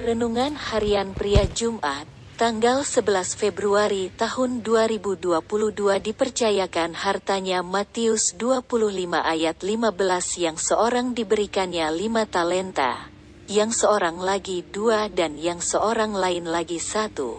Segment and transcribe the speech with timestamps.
[0.00, 2.08] Renungan Harian Pria Jumat,
[2.40, 5.44] tanggal 11 Februari tahun 2022
[5.76, 8.80] dipercayakan hartanya Matius 25
[9.20, 13.12] ayat 15 yang seorang diberikannya lima talenta,
[13.44, 17.36] yang seorang lagi dua dan yang seorang lain lagi satu.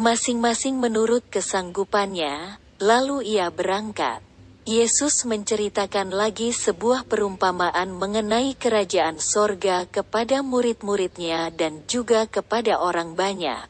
[0.00, 4.24] Masing-masing menurut kesanggupannya, lalu ia berangkat.
[4.62, 13.66] Yesus menceritakan lagi sebuah perumpamaan mengenai kerajaan sorga kepada murid-muridnya dan juga kepada orang banyak.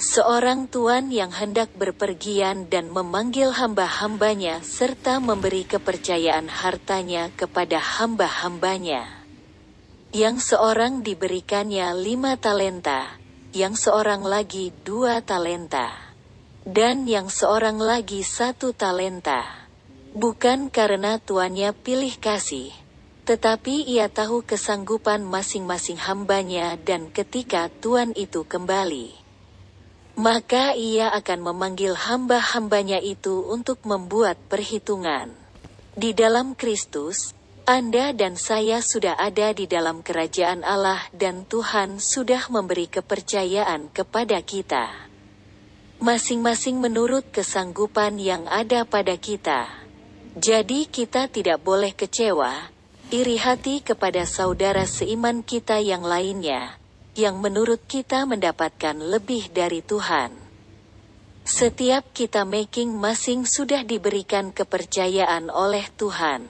[0.00, 9.04] Seorang tuan yang hendak berpergian dan memanggil hamba-hambanya serta memberi kepercayaan hartanya kepada hamba-hambanya.
[10.16, 13.20] Yang seorang diberikannya lima talenta,
[13.52, 15.92] yang seorang lagi dua talenta,
[16.64, 19.59] dan yang seorang lagi satu talenta.
[20.10, 22.74] Bukan karena tuannya pilih kasih,
[23.30, 29.14] tetapi ia tahu kesanggupan masing-masing hambanya dan ketika tuan itu kembali,
[30.18, 35.30] maka ia akan memanggil hamba-hambanya itu untuk membuat perhitungan.
[35.94, 37.30] Di dalam Kristus,
[37.62, 44.42] Anda dan saya sudah ada di dalam kerajaan Allah dan Tuhan sudah memberi kepercayaan kepada
[44.42, 44.90] kita.
[46.02, 49.79] Masing-masing menurut kesanggupan yang ada pada kita.
[50.38, 52.70] Jadi kita tidak boleh kecewa,
[53.10, 56.78] iri hati kepada saudara seiman kita yang lainnya,
[57.18, 60.30] yang menurut kita mendapatkan lebih dari Tuhan.
[61.42, 66.46] Setiap kita making masing sudah diberikan kepercayaan oleh Tuhan.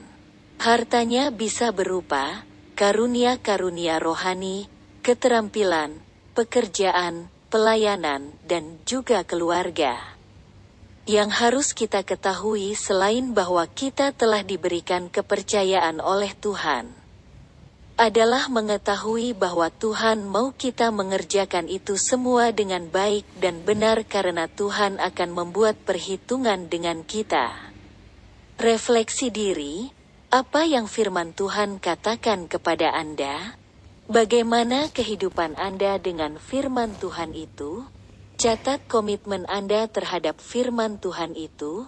[0.61, 2.45] Hartanya bisa berupa
[2.77, 4.69] karunia-karunia rohani,
[5.01, 5.97] keterampilan,
[6.37, 10.20] pekerjaan, pelayanan, dan juga keluarga.
[11.09, 16.93] Yang harus kita ketahui selain bahwa kita telah diberikan kepercayaan oleh Tuhan,
[18.01, 24.97] adalah mengetahui bahwa Tuhan mau kita mengerjakan itu semua dengan baik dan benar karena Tuhan
[24.97, 27.49] akan membuat perhitungan dengan kita.
[28.61, 29.89] Refleksi diri,
[30.29, 33.57] apa yang firman Tuhan katakan kepada Anda?
[34.09, 37.85] Bagaimana kehidupan Anda dengan firman Tuhan itu?
[38.41, 41.85] Catat komitmen Anda terhadap firman Tuhan itu.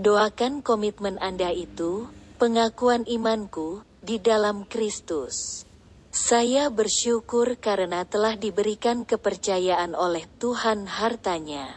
[0.00, 2.08] Doakan komitmen Anda itu,
[2.40, 5.68] pengakuan imanku, di dalam Kristus.
[6.08, 11.68] Saya bersyukur karena telah diberikan kepercayaan oleh Tuhan hartanya.